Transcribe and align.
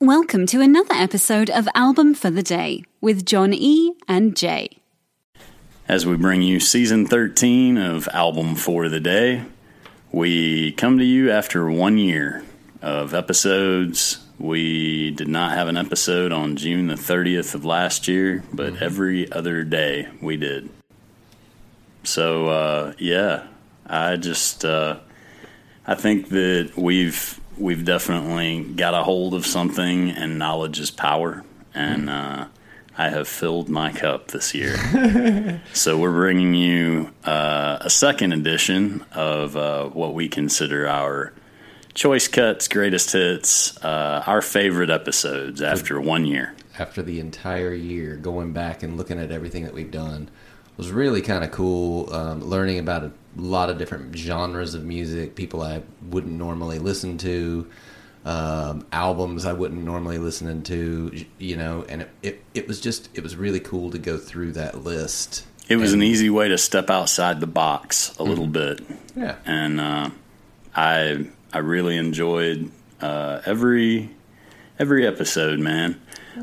Welcome 0.00 0.46
to 0.46 0.60
another 0.60 0.94
episode 0.94 1.50
of 1.50 1.68
Album 1.74 2.14
for 2.14 2.30
the 2.30 2.44
Day 2.44 2.84
with 3.00 3.26
John 3.26 3.52
E. 3.52 3.94
and 4.06 4.36
Jay. 4.36 4.78
As 5.88 6.06
we 6.06 6.16
bring 6.16 6.40
you 6.40 6.60
season 6.60 7.04
13 7.04 7.76
of 7.76 8.08
Album 8.12 8.54
for 8.54 8.88
the 8.88 9.00
Day, 9.00 9.42
we 10.12 10.70
come 10.70 10.98
to 10.98 11.04
you 11.04 11.32
after 11.32 11.68
one 11.68 11.98
year 11.98 12.44
of 12.80 13.12
episodes. 13.12 14.24
We 14.38 15.10
did 15.10 15.26
not 15.26 15.50
have 15.54 15.66
an 15.66 15.76
episode 15.76 16.30
on 16.30 16.54
June 16.54 16.86
the 16.86 16.94
30th 16.94 17.56
of 17.56 17.64
last 17.64 18.06
year, 18.06 18.44
but 18.52 18.80
every 18.80 19.28
other 19.32 19.64
day 19.64 20.06
we 20.22 20.36
did. 20.36 20.68
So, 22.04 22.46
uh, 22.46 22.92
yeah, 22.98 23.48
I 23.84 24.14
just, 24.14 24.64
uh, 24.64 25.00
I 25.88 25.96
think 25.96 26.28
that 26.28 26.74
we've 26.76 27.40
we've 27.58 27.84
definitely 27.84 28.62
got 28.62 28.94
a 28.94 29.02
hold 29.02 29.34
of 29.34 29.46
something, 29.46 30.10
and 30.10 30.38
knowledge 30.38 30.80
is 30.80 30.90
power. 30.90 31.44
And 31.74 32.08
uh, 32.08 32.46
I 32.96 33.08
have 33.10 33.28
filled 33.28 33.68
my 33.68 33.92
cup 33.92 34.28
this 34.28 34.54
year. 34.54 34.76
so 35.72 35.98
we're 35.98 36.12
bringing 36.12 36.54
you 36.54 37.10
uh, 37.24 37.78
a 37.80 37.90
second 37.90 38.32
edition 38.32 39.04
of 39.12 39.56
uh, 39.56 39.88
what 39.88 40.14
we 40.14 40.28
consider 40.28 40.88
our 40.88 41.32
choice 41.94 42.28
cuts, 42.28 42.68
greatest 42.68 43.12
hits, 43.12 43.76
uh, 43.84 44.22
our 44.26 44.42
favorite 44.42 44.90
episodes 44.90 45.60
after 45.62 46.00
one 46.00 46.24
year. 46.26 46.54
after 46.78 47.02
the 47.02 47.18
entire 47.20 47.74
year, 47.74 48.16
going 48.16 48.52
back 48.52 48.82
and 48.82 48.96
looking 48.96 49.18
at 49.18 49.30
everything 49.30 49.64
that 49.64 49.74
we've 49.74 49.90
done 49.90 50.30
was 50.76 50.92
really 50.92 51.20
kind 51.20 51.44
of 51.44 51.50
cool. 51.50 52.12
Um, 52.12 52.42
learning 52.44 52.78
about 52.78 53.04
a 53.04 53.12
lot 53.42 53.70
of 53.70 53.78
different 53.78 54.16
genres 54.16 54.74
of 54.74 54.84
music, 54.84 55.34
people 55.34 55.62
I 55.62 55.82
wouldn't 56.10 56.34
normally 56.34 56.78
listen 56.78 57.18
to, 57.18 57.68
um, 58.24 58.86
albums 58.92 59.46
I 59.46 59.52
wouldn't 59.52 59.82
normally 59.84 60.18
listen 60.18 60.62
to, 60.64 61.24
you 61.38 61.56
know, 61.56 61.84
and 61.88 62.02
it, 62.02 62.10
it, 62.22 62.44
it 62.54 62.68
was 62.68 62.80
just, 62.80 63.08
it 63.14 63.22
was 63.22 63.36
really 63.36 63.60
cool 63.60 63.90
to 63.90 63.98
go 63.98 64.18
through 64.18 64.52
that 64.52 64.82
list. 64.84 65.46
It 65.68 65.76
was 65.76 65.92
And- 65.92 66.02
an 66.02 66.08
easy 66.08 66.30
way 66.30 66.48
to 66.48 66.58
step 66.58 66.90
outside 66.90 67.40
the 67.40 67.46
box 67.46 68.16
a 68.18 68.22
little 68.24 68.46
bit. 68.46 68.80
Yeah. 69.16 69.36
and 69.44 69.80
uh, 69.80 70.10
I 70.74 71.26
I 71.52 71.58
really 71.58 71.96
enjoyed 71.96 72.70
uh, 73.00 73.40
every 73.46 74.10
every 74.78 75.06
episode. 75.06 75.58
Man, 75.58 76.00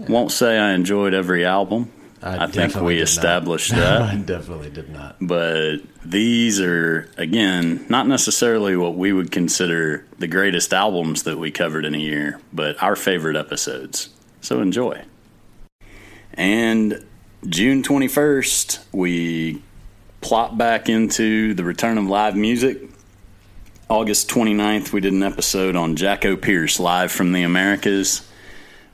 won't 0.07 0.31
say 0.31 0.57
I 0.59 0.71
enjoyed 0.73 1.13
every 1.13 1.45
album. 1.45 1.91
I, 2.25 2.47
think 2.47 2.75
we 2.75 2.99
established 2.99 3.71
not. 3.71 3.77
established 3.77 4.13
I 4.13 4.15
definitely 4.17 4.71
did 4.71 4.89
not. 4.89 5.17
but 5.21 5.77
these 6.03 6.59
are 6.59 7.07
again 7.17 7.85
not 7.87 8.07
necessarily 8.07 8.75
what 8.75 8.95
we 8.95 9.13
would 9.13 9.31
consider 9.31 10.05
the 10.17 10.27
greatest 10.27 10.73
albums 10.73 11.23
that 11.23 11.37
we 11.37 11.51
covered 11.51 11.85
in 11.85 11.93
a 11.93 11.99
year, 11.99 12.39
but 12.51 12.81
our 12.81 12.95
favorite 12.95 13.35
episodes. 13.35 14.09
So 14.41 14.59
enjoy. 14.61 15.03
And 16.33 17.05
June 17.47 17.83
21st, 17.83 18.85
we 18.91 19.61
plop 20.21 20.57
back 20.57 20.89
into 20.89 21.53
the 21.53 21.63
return 21.63 21.97
of 21.97 22.05
live 22.07 22.35
music. 22.35 22.81
August 23.87 24.29
29th, 24.29 24.91
we 24.91 24.99
did 24.99 25.13
an 25.13 25.21
episode 25.21 25.75
on 25.75 25.95
Jackopierce 25.95 26.79
live 26.79 27.11
from 27.11 27.33
the 27.33 27.43
Americas 27.43 28.27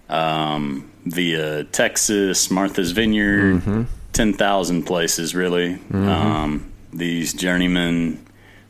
um, 0.10 0.91
via 1.06 1.64
Texas, 1.66 2.50
Martha's 2.52 2.92
Vineyard, 2.92 3.88
10,000 4.14 4.84
places, 4.84 5.34
really. 5.36 5.80
Um, 5.94 6.72
these 6.94 7.34
journeymen, 7.34 8.26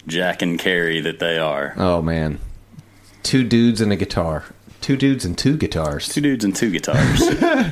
Jack 0.08 0.41
and 0.41 0.59
Cary, 0.59 1.02
that 1.02 1.20
they 1.20 1.38
are. 1.38 1.74
Oh 1.78 2.02
man, 2.02 2.40
two 3.24 3.44
dudes 3.44 3.81
and 3.81 3.91
a 3.91 3.96
guitar, 3.96 4.46
two 4.81 4.96
dudes 4.96 5.25
and 5.25 5.38
two 5.38 5.58
guitars. 5.58 6.08
Two 6.08 6.22
dudes 6.22 6.46
and 6.46 6.56
two 6.56 6.70
guitars. 6.72 7.20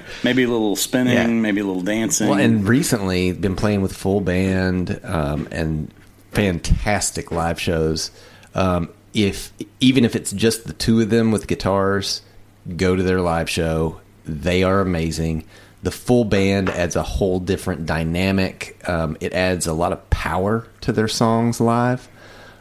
maybe 0.24 0.44
a 0.44 0.48
little 0.50 0.76
spinning, 0.76 1.14
Yeah. 1.14 1.28
maybe 1.28 1.62
a 1.62 1.66
little 1.66 1.82
dancing. 1.84 2.30
Well, 2.30 2.40
and 2.40 2.68
recently 2.68 3.32
been 3.32 3.56
playing 3.56 3.82
with 3.82 3.96
full 3.96 4.22
band 4.22 5.00
um, 5.04 5.48
and 5.52 5.92
fantastic 6.32 7.32
live 7.32 7.60
shows. 7.60 8.12
Um, 8.56 8.90
if 9.14 9.52
even 9.80 10.06
if 10.06 10.16
it's 10.16 10.32
just 10.32 10.66
the 10.66 10.74
two 10.74 11.00
of 11.02 11.10
them 11.10 11.32
with 11.32 11.48
guitars, 11.48 12.22
go 12.76 12.96
to 12.96 13.04
their 13.04 13.22
live 13.22 13.50
show. 13.50 14.02
They 14.30 14.64
are 14.64 14.82
amazing. 14.82 15.46
The 15.82 15.92
full 15.92 16.26
band 16.26 16.70
adds 16.70 16.96
a 16.96 17.04
whole 17.04 17.40
different 17.40 17.86
dynamic. 17.86 18.80
Um, 18.88 19.16
it 19.22 19.34
adds 19.34 19.66
a 19.68 19.74
lot 19.74 19.94
of 19.94 20.10
power 20.10 20.68
to 20.82 20.92
their 20.92 21.08
songs 21.08 21.60
live. 21.62 22.08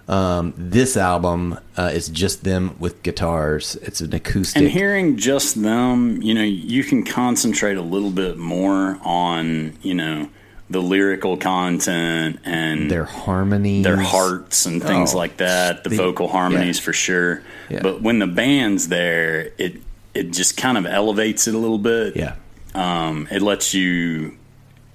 Um, 0.06 0.54
this 0.56 0.96
album 0.96 1.58
uh, 1.76 1.90
is 1.92 2.08
just 2.08 2.42
them 2.44 2.76
with 2.78 3.02
guitars. 3.02 3.76
It's 3.82 4.00
an 4.00 4.14
acoustic. 4.14 4.62
And 4.62 4.70
hearing 4.70 5.16
just 5.18 5.60
them, 5.60 6.22
you 6.22 6.32
know, 6.32 6.42
you 6.44 6.82
can 6.84 7.04
concentrate 7.04 7.76
a 7.76 7.82
little 7.82 8.10
bit 8.10 8.38
more 8.38 8.98
on, 9.02 9.76
you 9.82 9.92
know, 9.94 10.30
the 10.70 10.80
lyrical 10.80 11.36
content 11.36 12.38
and 12.44 12.90
their 12.90 13.04
harmonies, 13.04 13.84
their 13.84 13.96
hearts 14.00 14.64
and 14.66 14.82
things 14.82 15.14
Oh, 15.14 15.18
like 15.18 15.38
that, 15.38 15.82
the, 15.84 15.90
the- 15.90 15.96
vocal 15.96 16.28
harmonies 16.28 16.78
yeah. 16.78 16.84
for 16.84 16.92
sure. 16.92 17.42
Yeah. 17.68 17.80
But 17.82 18.00
when 18.00 18.18
the 18.18 18.26
band's 18.26 18.88
there, 18.88 19.50
it 19.58 19.76
it 20.14 20.32
just 20.32 20.56
kind 20.56 20.76
of 20.78 20.86
elevates 20.86 21.46
it 21.48 21.54
a 21.54 21.58
little 21.58 21.78
bit. 21.78 22.16
Yeah, 22.16 22.34
Um, 22.74 23.28
it 23.30 23.42
lets 23.42 23.74
you 23.74 24.36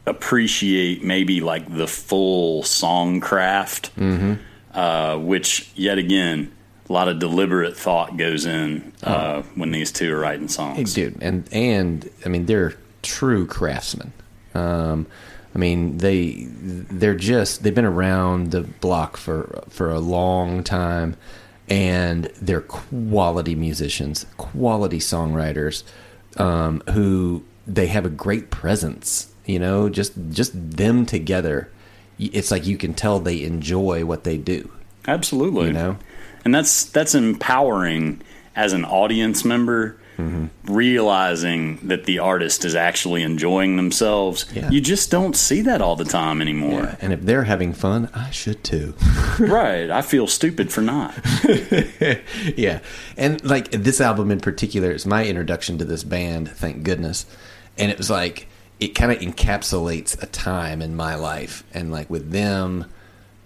appreciate 0.06 1.04
maybe 1.04 1.42
like 1.42 1.74
the 1.74 1.88
full 1.88 2.64
song 2.64 3.20
craft, 3.20 3.96
Mm-hmm. 3.96 4.34
uh, 4.78 5.18
which 5.18 5.70
yet 5.76 5.98
again, 5.98 6.52
a 6.90 6.94
lot 6.94 7.08
of 7.08 7.20
deliberate 7.20 7.78
thought 7.78 8.18
goes 8.18 8.46
in 8.46 8.92
uh, 9.04 9.42
when 9.56 9.72
these 9.72 9.92
two 9.92 10.14
are 10.14 10.20
writing 10.20 10.48
songs. 10.50 10.92
Oh. 10.92 10.96
Dude, 10.96 11.18
and 11.22 11.48
and 11.52 12.10
I 12.26 12.30
mean 12.30 12.46
they're 12.46 12.74
true 13.02 13.48
craftsmen. 13.48 14.12
Um, 14.54 15.08
I 15.56 15.58
mean 15.60 15.98
they 16.00 16.48
they're 16.50 17.16
just 17.16 17.64
they've 17.64 17.74
been 17.74 17.86
around 17.86 18.52
the 18.52 18.62
block 18.62 19.16
for 19.18 19.64
for 19.70 19.90
a 19.92 20.00
long 20.00 20.64
time, 20.64 21.16
and 21.70 22.26
they're 22.42 22.62
quality 22.62 23.56
musicians, 23.56 24.26
quality 24.38 25.00
songwriters, 25.00 25.84
um, 26.38 26.82
who 26.92 27.44
they 27.66 27.88
have 27.88 28.06
a 28.06 28.10
great 28.10 28.50
presence. 28.50 29.34
You 29.46 29.60
know, 29.60 29.90
just 29.90 30.14
just 30.30 30.54
them 30.54 31.06
together. 31.06 31.70
It's 32.20 32.52
like 32.52 32.66
you 32.66 32.78
can 32.78 32.94
tell 32.94 33.20
they 33.20 33.44
enjoy 33.44 34.06
what 34.06 34.24
they 34.24 34.38
do. 34.38 34.72
Absolutely. 35.06 35.68
You 35.68 35.74
know? 35.74 35.98
and 36.46 36.54
that's 36.54 36.86
that's 36.86 37.16
empowering 37.16 38.22
as 38.56 38.74
an 38.74 38.86
audience 38.86 39.44
member. 39.46 39.98
Mm-hmm. 40.18 40.74
Realizing 40.74 41.78
that 41.88 42.06
the 42.06 42.20
artist 42.20 42.66
is 42.66 42.76
actually 42.76 43.24
enjoying 43.24 43.78
themselves, 43.78 44.46
Yeah. 44.54 44.70
you 44.70 44.80
just 44.82 45.10
don't 45.12 45.36
see 45.36 45.62
that 45.62 45.82
all 45.82 45.96
the 45.96 46.06
time 46.06 46.42
anymore. 46.42 46.98
And 47.02 47.12
if 47.14 47.22
they're 47.22 47.44
having 47.46 47.74
fun, 47.74 48.10
I 48.14 48.30
should 48.30 48.64
too. 48.64 48.94
right? 49.40 49.90
I 49.90 50.02
feel 50.02 50.28
stupid 50.28 50.72
for 50.72 50.82
not. 50.82 51.14
yeah 52.56 52.80
and 53.18 53.44
like 53.44 53.72
this 53.72 54.00
album 54.02 54.32
in 54.32 54.40
particular 54.40 54.92
is 54.92 55.06
my 55.06 55.26
introduction 55.26 55.78
to 55.78 55.86
this 55.86 56.04
band 56.04 56.50
thank 56.50 56.84
goodness 56.84 57.26
and 57.78 57.92
it 57.92 57.98
was 57.98 58.10
like 58.10 58.48
it 58.80 58.90
kind 58.90 59.12
of 59.12 59.20
encapsulates 59.20 60.22
a 60.22 60.26
time 60.28 60.82
in 60.82 60.96
my 60.96 61.16
life 61.16 61.64
and 61.74 61.92
like 61.92 62.10
with 62.10 62.32
them 62.32 62.86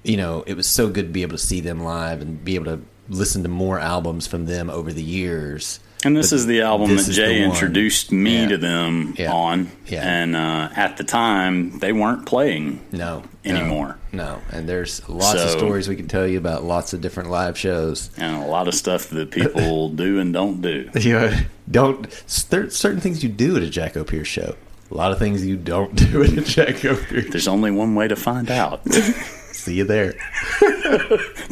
you 0.03 0.17
know 0.17 0.43
it 0.47 0.55
was 0.55 0.67
so 0.67 0.89
good 0.89 1.07
to 1.07 1.11
be 1.11 1.21
able 1.21 1.31
to 1.37 1.37
see 1.43 1.59
them 1.61 1.83
live 1.83 2.21
and 2.21 2.43
be 2.43 2.55
able 2.55 2.65
to 2.65 2.81
listen 3.09 3.43
to 3.43 3.49
more 3.49 3.79
albums 3.79 4.27
from 4.27 4.45
them 4.45 4.69
over 4.69 4.91
the 4.93 5.03
years 5.03 5.79
And 6.05 6.15
this 6.15 6.31
is 6.31 6.45
the 6.45 6.61
album 6.61 6.95
that 6.95 7.09
Jay 7.11 7.41
introduced 7.43 8.11
me 8.11 8.41
Yeah. 8.41 8.47
to 8.49 8.57
them 8.57 9.15
Yeah. 9.17 9.31
on. 9.33 9.71
Yeah. 9.87 10.07
And 10.07 10.35
uh, 10.35 10.69
at 10.75 10.97
the 10.97 11.03
time, 11.03 11.79
they 11.79 11.91
weren't 11.91 12.25
playing. 12.25 12.81
no 12.91 13.23
no, 13.43 13.55
Anymore. 13.55 13.97
no 14.11 14.39
and 14.51 14.67
there's 14.69 15.07
lots 15.09 15.41
of 15.41 15.49
stories 15.51 15.87
we 15.87 15.95
can 15.95 16.07
tell 16.07 16.27
you 16.27 16.37
about 16.37 16.63
lots 16.65 16.93
of 16.93 16.99
different 17.01 17.29
live 17.31 17.57
shows 17.57 18.09
And 18.17 18.35
a 18.43 18.45
lot 18.45 18.67
of 18.67 18.73
stuff 18.75 19.07
that 19.09 19.31
people 19.31 19.87
do 20.03 20.19
and 20.19 20.33
don't 20.33 20.61
do. 20.61 20.89
you 20.99 21.13
know, 21.13 21.33
don't 21.71 22.09
there, 22.49 22.69
certain 22.69 22.99
things 22.99 23.23
you 23.23 23.29
do 23.29 23.55
at 23.57 23.63
a 23.63 23.67
Jackopierce 23.67 24.25
show 24.25 24.55
a 24.91 24.95
lot 24.95 25.11
of 25.11 25.19
things 25.19 25.45
you 25.45 25.55
don't 25.57 25.95
do 25.95 26.23
at 26.23 26.29
a 26.29 26.41
Jackopierce 26.41 27.31
There's 27.31 27.47
only 27.47 27.71
one 27.71 27.95
way 27.95 28.07
to 28.09 28.15
find 28.17 28.51
out. 28.51 28.81
see 29.51 29.75
you 29.75 29.85
there 29.85 30.13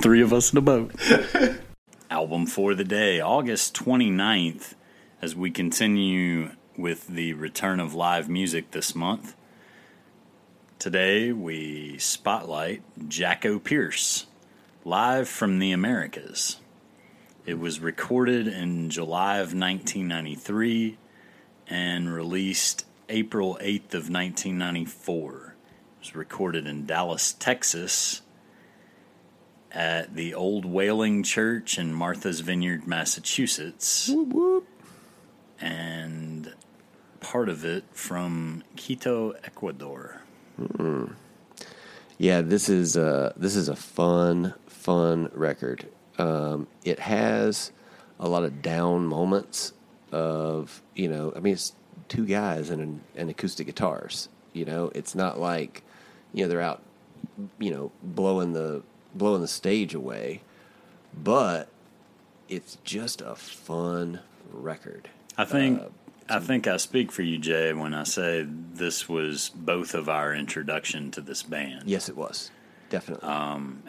Three 0.02 0.22
of 0.22 0.34
us 0.34 0.52
in 0.52 0.58
a 0.58 0.62
boat. 0.62 0.92
Album 2.16 2.46
for 2.46 2.74
the 2.74 2.86
day, 2.86 3.20
August 3.20 3.76
29th, 3.76 4.74
as 5.22 5.36
we 5.36 5.52
continue 5.52 6.52
with 6.78 7.08
the 7.08 7.34
return 7.34 7.82
of 7.82 7.94
live 7.94 8.30
music 8.30 8.72
this 8.72 8.96
month. 8.96 9.36
Today 10.80 11.34
we 11.34 11.98
spotlight 11.98 12.84
Jackopierce, 12.98 14.28
live 14.86 15.28
from 15.28 15.60
the 15.60 15.74
Americas. 15.74 16.62
It 17.46 17.60
was 17.60 17.82
recorded 17.82 18.48
in 18.48 18.90
July 18.90 19.40
of 19.40 19.54
1993 19.54 20.98
and 21.68 22.14
released 22.14 22.86
April 23.10 23.58
8th 23.62 23.94
of 23.94 24.10
1994. 24.10 25.56
It 25.98 26.00
was 26.00 26.16
recorded 26.16 26.66
in 26.66 26.86
Dallas, 26.86 27.34
Texas 27.34 28.22
at 29.76 30.16
the 30.16 30.34
Old 30.34 30.64
Whaling 30.66 31.22
Church 31.22 31.78
in 31.78 31.94
Martha's 31.94 32.40
Vineyard, 32.40 32.88
Massachusetts. 32.88 34.10
And 35.60 36.54
part 37.20 37.50
of 37.50 37.66
it 37.66 37.84
from 37.92 38.64
Quito, 38.78 39.32
Ecuador. 39.44 40.22
Yeah, 42.18 42.42
this 42.42 42.70
is 42.70 42.96
a, 42.96 43.34
this 43.36 43.58
is 43.58 43.68
a 43.68 43.76
fun, 43.76 44.54
fun 44.68 45.30
record. 45.34 45.88
Um, 46.18 46.68
it 46.86 47.00
has 47.00 47.74
a 48.20 48.30
lot 48.30 48.44
of 48.44 48.62
down 48.62 49.06
moments 49.06 49.74
of 50.14 50.82
you 50.96 51.10
know. 51.10 51.34
I 51.36 51.40
mean, 51.40 51.54
it's 51.54 51.74
two 52.08 52.26
guys 52.26 52.70
and 52.70 52.82
an, 52.82 53.02
and 53.16 53.30
acoustic 53.30 53.68
guitars. 53.68 54.30
You 54.54 54.64
know, 54.64 54.92
it's 54.96 55.14
not 55.14 55.40
like 55.40 55.84
you 56.34 56.44
know 56.44 56.48
they're 56.48 56.62
out, 56.62 56.82
you 57.60 57.72
know, 57.72 57.92
blowing 58.02 58.54
the 58.54 58.82
blowing 59.16 59.42
the 59.42 59.48
stage 59.48 59.94
away, 59.96 60.42
but 61.14 61.70
it's 62.50 62.78
just 62.84 63.22
a 63.22 63.36
fun 63.36 64.20
record. 64.52 65.10
I 65.38 65.46
think 65.46 65.82
I 66.30 66.40
think 66.40 66.68
I 66.68 66.78
speak 66.78 67.12
for 67.12 67.22
you, 67.22 67.38
Jay, 67.38 67.72
when 67.74 67.94
I 67.94 68.04
say 68.04 68.46
this 68.48 69.08
was 69.08 69.50
both 69.54 69.94
of 69.94 70.10
our 70.10 70.34
introduction 70.34 71.12
to 71.12 71.22
this 71.22 71.44
band. 71.44 71.84
Yes, 71.86 72.10
it 72.10 72.18
was 72.18 72.52
definitely 72.90 73.28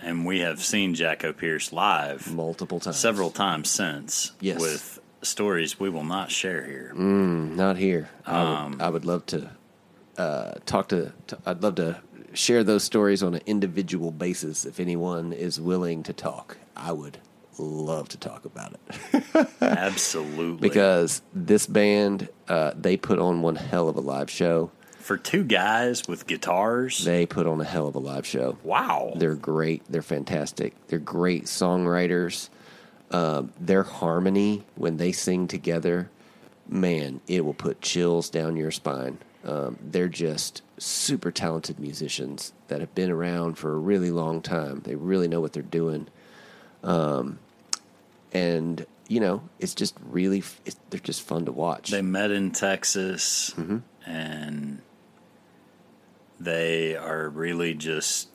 And 0.02 0.26
we 0.26 0.40
have 0.40 0.62
seen 0.62 0.94
Jackopierce 0.94 1.72
live 1.72 2.32
multiple 2.34 2.80
times, 2.80 2.96
several 2.98 3.30
times 3.30 3.70
since 3.70 4.32
Yes. 4.40 4.60
with 4.60 5.00
stories 5.22 5.80
we 5.80 5.88
will 5.88 6.04
not 6.04 6.30
share 6.30 6.64
here. 6.66 6.92
Not 6.94 7.76
here. 7.78 8.10
I 8.26 8.40
Um, 8.40 8.72
would, 8.72 8.82
I 8.82 8.88
would 8.90 9.04
love 9.04 9.26
to 9.26 9.50
uh, 10.18 10.52
talk 10.66 10.88
to, 10.88 11.12
to. 11.28 11.38
I'd 11.46 11.62
love 11.62 11.74
to 11.76 12.00
share 12.36 12.62
those 12.62 12.84
stories 12.84 13.22
on 13.22 13.34
an 13.34 13.42
individual 13.46 14.10
basis. 14.10 14.64
If 14.64 14.78
anyone 14.80 15.32
is 15.32 15.60
willing 15.60 16.02
to 16.04 16.12
talk, 16.12 16.56
I 16.76 16.92
would 16.92 17.18
love 17.58 18.08
to 18.10 18.18
talk 18.18 18.44
about 18.44 18.74
it 18.74 19.48
Absolutely. 19.62 20.68
because 20.68 21.22
this 21.34 21.66
band 21.66 22.28
uh, 22.48 22.72
they 22.78 22.96
put 22.96 23.18
on 23.18 23.40
one 23.42 23.56
hell 23.56 23.88
of 23.88 23.96
a 23.96 24.00
live 24.00 24.28
show. 24.30 24.70
for 24.98 25.16
two 25.16 25.42
guys 25.44 26.06
with 26.06 26.26
guitars, 26.26 27.04
They 27.04 27.24
put 27.26 27.46
on 27.46 27.60
a 27.60 27.64
hell 27.64 27.86
of 27.88 27.94
a 27.94 27.98
live 27.98 28.26
show. 28.26 28.58
wow. 28.62 29.12
They're 29.16 29.34
great. 29.34 29.82
They're 29.88 30.02
fantastic. 30.02 30.74
They're 30.88 30.98
great 30.98 31.44
songwriters. 31.44 32.50
Um, 33.10 33.52
their 33.60 33.84
harmony 33.84 34.64
when 34.74 34.96
they 34.96 35.12
sing 35.12 35.46
together, 35.48 36.10
man, 36.68 37.20
it 37.28 37.44
will 37.44 37.54
put 37.54 37.80
chills 37.80 38.28
down 38.28 38.56
your 38.56 38.72
spine. 38.72 39.18
Um, 39.44 39.78
they're 39.80 40.08
just 40.08 40.60
super 40.78 41.30
talented 41.30 41.78
musicians 41.78 42.52
that 42.68 42.80
have 42.80 42.94
been 42.94 43.10
around 43.10 43.56
for 43.56 43.72
a 43.72 43.78
really 43.78 44.10
long 44.10 44.42
time. 44.42 44.80
They 44.84 44.94
really 44.94 45.28
know 45.28 45.40
what 45.40 45.52
they're 45.52 45.62
doing. 45.62 46.08
Um, 46.82 47.38
and 48.32 48.84
you 49.08 49.20
know, 49.20 49.42
it's 49.58 49.74
just 49.74 49.94
really 50.10 50.42
it's, 50.64 50.76
they're 50.90 51.00
just 51.00 51.22
fun 51.22 51.44
to 51.46 51.52
watch. 51.52 51.90
They 51.90 52.02
met 52.02 52.30
in 52.30 52.50
Texas 52.50 53.52
Mm-hmm. 53.56 53.78
and 54.10 54.82
they 56.38 56.96
are 56.96 57.28
really 57.28 57.74
just 57.74 58.28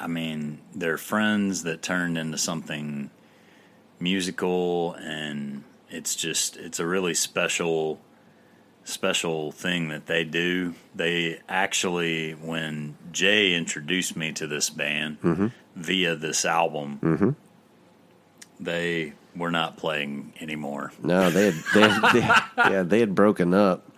I 0.00 0.08
mean, 0.08 0.58
they're 0.74 0.98
friends 0.98 1.62
that 1.62 1.80
turned 1.82 2.18
into 2.18 2.36
something 2.38 3.10
musical 4.00 4.94
and 4.94 5.62
it's 5.88 6.16
just 6.16 6.56
it's 6.56 6.80
a 6.80 6.86
really 6.86 7.14
special 7.14 8.00
special 8.84 9.52
thing 9.52 9.88
that 9.88 10.06
they 10.06 10.24
do. 10.24 10.74
They 10.94 11.40
actually 11.48 12.32
when 12.32 12.96
Jay 13.12 13.54
introduced 13.54 14.16
me 14.16 14.32
to 14.32 14.46
this 14.46 14.70
band 14.70 15.20
Mm-hmm. 15.22 15.46
via 15.76 16.14
this 16.16 16.44
album 16.44 17.36
they 18.60 19.12
were 19.34 19.50
not 19.50 19.76
playing 19.76 20.32
anymore. 20.40 20.92
No, 21.02 21.30
they 21.30 21.46
had, 21.46 21.54
they, 21.74 21.80
had, 21.88 22.12
they 22.12 22.20
yeah, 22.70 22.82
they 22.82 23.00
had 23.00 23.14
broken 23.14 23.54
up, 23.54 23.90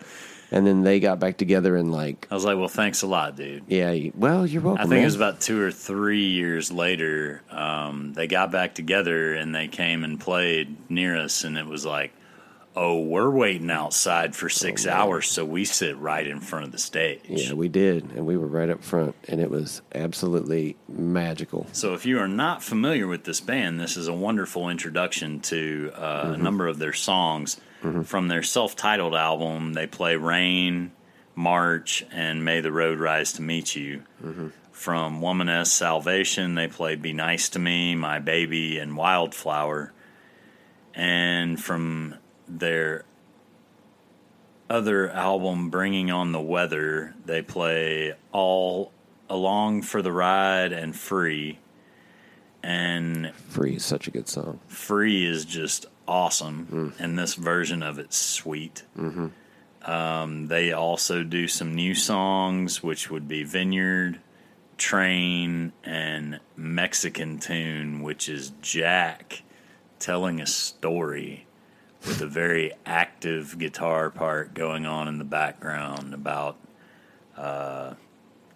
and 0.50 0.66
then 0.66 0.82
they 0.84 1.00
got 1.00 1.19
back 1.19 1.37
together 1.37 1.76
and 1.76 1.92
like, 1.92 2.26
I 2.30 2.34
was 2.34 2.44
like, 2.44 2.56
"Well, 2.56 2.69
thanks 2.69 3.02
a 3.02 3.06
lot, 3.06 3.37
dude." 3.37 3.64
yeah, 3.69 3.94
well, 4.14 4.46
you're 4.46 4.62
welcome. 4.62 4.80
I 4.80 4.84
think 4.84 4.90
man. 4.92 5.02
it 5.02 5.06
was 5.06 5.16
about 5.16 5.40
two 5.40 5.60
or 5.60 5.70
three 5.70 6.25
years 6.28 6.70
later. 6.72 7.42
Um, 7.50 8.12
they 8.14 8.26
got 8.26 8.50
back 8.52 8.75
together 8.75 9.34
and 9.34 9.54
they 9.54 9.69
came 9.69 10.04
and 10.04 10.19
played 10.20 10.76
near 10.90 11.16
us, 11.19 11.44
and 11.44 11.58
it 11.58 11.66
was 11.66 11.84
like, 11.84 12.12
"Oh, 12.76 13.00
we're 13.00 13.31
waiting 13.31 13.71
outside 13.71 14.35
for 14.35 14.47
oh, 14.47 14.49
six 14.49 14.87
hours, 14.87 15.29
so 15.29 15.44
we 15.44 15.65
sit 15.65 15.97
right 15.99 16.26
in 16.26 16.41
front 16.41 16.67
of 16.67 16.73
the 16.73 16.79
stage." 16.79 17.21
Yeah, 17.29 17.55
we 17.55 17.69
did, 17.69 18.11
and 18.12 18.26
we 18.26 18.37
were 18.37 18.47
right 18.47 18.71
up 18.71 18.82
front, 18.82 19.15
and 19.29 19.41
it 19.41 19.50
was 19.50 19.82
absolutely 19.94 20.76
magical. 20.88 21.67
So, 21.73 21.94
if 21.94 22.06
you 22.06 22.19
are 22.19 22.29
not 22.29 22.62
familiar 22.62 23.06
with 23.06 23.25
this 23.25 23.41
band, 23.41 23.81
this 23.81 23.97
is 23.97 24.09
a 24.09 24.15
wonderful 24.15 24.69
introduction 24.69 25.41
to 25.41 25.93
uh, 25.94 25.99
a 25.99 26.26
mm-hmm. 26.32 26.43
number 26.43 26.67
of 26.67 26.79
their 26.79 26.93
songs 26.93 27.61
mm-hmm. 27.82 28.03
from 28.03 28.29
their 28.29 28.43
self 28.43 28.76
titled 28.76 29.15
album. 29.15 29.75
They 29.75 29.87
play 29.87 30.17
Rain, 30.17 30.93
March, 31.35 32.05
and 32.11 32.44
May 32.44 32.61
the 32.61 32.73
Road 32.73 32.99
Rise 32.99 33.32
to 33.35 33.43
Meet 33.43 33.76
You. 33.76 34.03
Mm-hmm. 34.23 34.49
From 34.73 35.21
Woman 35.21 35.49
as 35.49 35.71
Salvation, 35.71 36.56
they 36.56 36.69
play 36.69 36.97
Be 36.97 37.12
Nice 37.12 37.49
to 37.50 37.59
Me, 37.59 37.94
My 37.94 38.19
Baby, 38.19 38.79
and 38.79 38.97
Wildflower. 38.97 39.93
And 40.94 41.62
from 41.62 42.17
their 42.49 43.05
other 44.69 45.11
album, 45.11 45.70
Bringing 45.70 46.11
on 46.11 46.32
the 46.32 46.41
Weather, 46.41 47.14
they 47.25 47.43
play 47.43 48.14
All 48.32 48.93
Along 49.29 49.82
for 49.82 50.02
the 50.02 50.12
Ride 50.12 50.73
and 50.73 50.94
Free. 50.96 51.58
And 52.62 53.32
Free 53.49 53.76
is 53.76 53.85
such 53.85 54.08
a 54.08 54.11
good 54.11 54.29
song. 54.29 54.61
Free 54.69 55.26
is 55.26 55.44
just 55.44 55.87
awesome, 56.08 56.94
and 56.99 57.19
this 57.19 57.35
version 57.35 57.82
of 57.82 57.99
it's 57.99 58.17
sweet. 58.17 58.85
Um, 59.82 60.47
they 60.47 60.73
also 60.73 61.23
do 61.25 61.47
some 61.47 61.75
new 61.75 61.95
songs, 61.95 62.83
which 62.83 63.11
would 63.11 63.28
be 63.28 63.45
Vineyard, 63.45 64.18
Train, 64.78 65.73
and 65.85 66.40
Mexican 66.57 67.38
Tune, 67.38 68.02
which 68.02 68.30
is 68.30 68.52
Jack 68.62 69.42
telling 69.99 70.40
a 70.40 70.47
story 70.47 71.47
with 72.06 72.20
a 72.20 72.26
very 72.26 72.73
active 72.87 73.58
guitar 73.58 74.11
part 74.11 74.54
going 74.54 74.87
on 74.87 75.08
in 75.08 75.18
the 75.18 75.25
background 75.25 76.12
about 76.14 76.56
uh, 77.37 77.94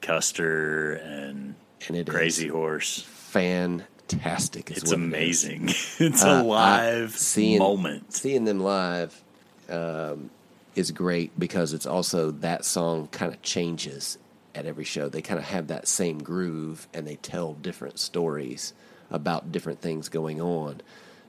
Custer 0.01 0.95
and 0.95 1.55
And 1.89 1.97
it 1.97 2.09
is 2.09 2.15
Crazy 2.15 2.49
Horse. 2.49 3.03
fantastic. 3.03 4.71
It's 4.71 4.83
what 4.85 4.93
it 4.93 4.95
amazing. 4.95 5.69
it's 5.99 6.23
Uh, 6.25 6.29
a 6.29 6.39
I- 6.39 6.43
live 6.43 7.13
seeing, 7.17 7.59
moment. 7.59 8.13
Seeing 8.13 8.45
them 8.45 8.61
live 8.61 9.21
um, 9.69 10.31
is 10.75 10.91
great 10.91 11.39
because 11.39 11.73
it's 11.73 11.87
also 11.87 12.31
that 12.31 12.65
song 12.65 13.09
kind 13.09 13.33
of 13.33 13.41
changes 13.43 14.19
at 14.55 14.67
every 14.67 14.85
show. 14.85 15.09
They 15.09 15.23
kind 15.23 15.39
of 15.39 15.45
have 15.47 15.69
that 15.69 15.89
same 15.89 16.19
groove 16.23 16.87
and 16.95 17.07
they 17.07 17.17
tell 17.17 17.55
different 17.55 17.99
stories 17.99 18.73
about 19.11 19.53
different 19.53 19.81
things 19.81 20.09
going 20.09 20.41
on. 20.41 20.81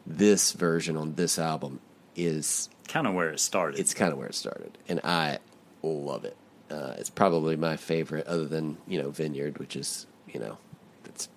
This 0.05 0.51
version 0.53 0.97
on 0.97 1.15
this 1.15 1.37
album 1.39 1.79
is 2.25 2.69
Kind 2.87 3.05
of 3.07 3.13
where 3.13 3.29
it 3.29 3.39
started. 3.39 3.79
it's 3.79 3.93
kind 3.93 4.11
of 4.11 4.17
where 4.17 4.27
it 4.27 4.35
started, 4.35 4.77
and 4.87 4.99
I 5.03 5.39
love 5.83 6.25
it. 6.25 6.35
Uh, 6.71 6.93
it's 6.97 7.09
probably 7.09 7.55
my 7.55 7.77
favorite, 7.77 8.25
other 8.27 8.45
than 8.45 8.77
you 8.87 9.01
know 9.01 9.09
Vineyard, 9.11 9.57
which 9.59 9.75
is 9.75 10.05
you 10.27 10.39
know, 10.39 10.57
it's 11.05 11.29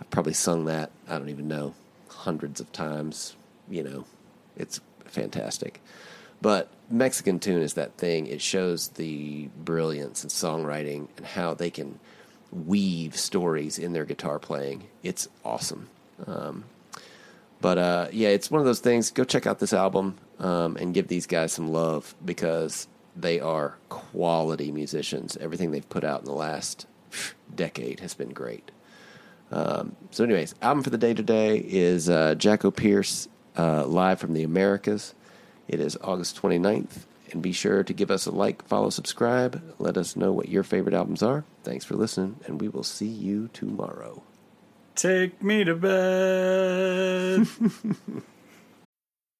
I've 0.00 0.10
probably 0.10 0.32
sung 0.34 0.66
that 0.66 0.90
I 1.08 1.18
don't 1.18 1.28
even 1.30 1.48
know 1.48 1.74
hundreds 2.08 2.60
of 2.60 2.70
times. 2.72 3.36
You 3.68 3.82
know, 3.84 4.04
it's 4.56 4.80
fantastic. 5.06 5.80
But 6.42 6.68
Mexican 6.90 7.38
tune 7.38 7.60
is 7.62 7.74
that 7.74 7.96
thing. 7.98 8.26
It 8.26 8.40
shows 8.40 8.88
the 8.88 9.48
brilliance 9.64 10.24
in 10.24 10.30
songwriting 10.30 11.08
and 11.18 11.26
how 11.26 11.52
they 11.54 11.70
can 11.70 11.98
weave 12.50 13.16
stories 13.16 13.78
in 13.78 13.92
their 13.92 14.04
guitar 14.06 14.38
playing. 14.38 14.88
It's 15.02 15.28
awesome. 15.44 15.88
Um, 16.26 16.64
but 17.60 17.78
uh, 17.78 18.08
yeah, 18.12 18.28
it's 18.28 18.50
one 18.50 18.60
of 18.60 18.66
those 18.66 18.80
things. 18.80 19.10
Go 19.10 19.24
check 19.24 19.46
out 19.46 19.58
this 19.58 19.72
album 19.72 20.18
um, 20.38 20.76
and 20.76 20.94
give 20.94 21.08
these 21.08 21.26
guys 21.26 21.52
some 21.52 21.68
love 21.68 22.14
because 22.24 22.88
they 23.16 23.40
are 23.40 23.76
quality 23.88 24.72
musicians. 24.72 25.36
Everything 25.36 25.70
they've 25.70 25.88
put 25.88 26.04
out 26.04 26.20
in 26.20 26.26
the 26.26 26.32
last 26.32 26.86
decade 27.54 28.00
has 28.00 28.14
been 28.14 28.30
great. 28.30 28.70
Um, 29.50 29.96
so, 30.10 30.24
anyways, 30.24 30.54
album 30.62 30.82
for 30.84 30.90
the 30.90 30.98
day 30.98 31.12
today 31.12 31.58
is 31.58 32.08
uh, 32.08 32.34
Jackopierce 32.36 33.28
uh, 33.58 33.84
live 33.84 34.20
from 34.20 34.32
the 34.32 34.44
Americas. 34.44 35.14
It 35.68 35.80
is 35.80 35.98
August 36.02 36.40
29th, 36.40 37.04
And 37.32 37.42
be 37.42 37.52
sure 37.52 37.82
to 37.84 37.92
give 37.92 38.10
us 38.10 38.26
a 38.26 38.30
like, 38.30 38.66
follow, 38.66 38.90
subscribe. 38.90 39.62
Let 39.78 39.96
us 39.96 40.16
know 40.16 40.32
what 40.32 40.48
your 40.48 40.62
favorite 40.62 40.94
albums 40.94 41.22
are. 41.22 41.44
Thanks 41.64 41.84
for 41.84 41.94
listening, 41.94 42.40
and 42.46 42.60
we 42.60 42.68
will 42.68 42.84
see 42.84 43.06
you 43.06 43.48
tomorrow. 43.52 44.22
Take 45.00 45.42
me 45.42 45.64
to 45.64 45.74
bed. 45.76 47.48